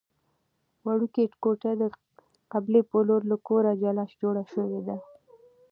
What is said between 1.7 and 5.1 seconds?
د قبلې په لور له کوره جلا جوړه شوې ده.